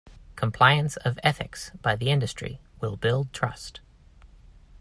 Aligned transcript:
Compliance 0.35 0.97
of 0.97 1.19
Ethics 1.21 1.69
by 1.79 1.95
the 1.95 2.09
industry 2.09 2.59
will 2.79 2.97
build 2.97 3.31
trust. 3.33 3.81